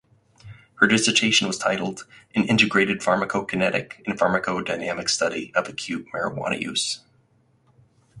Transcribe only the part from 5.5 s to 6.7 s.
of acute marijuana